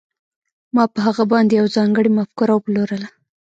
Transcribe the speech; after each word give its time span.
ما 0.75 0.83
په 0.93 0.99
هغه 1.05 1.23
باندې 1.31 1.53
یوه 1.59 1.73
ځانګړې 1.77 2.09
مفکوره 2.17 2.53
وپلورله 2.55 3.07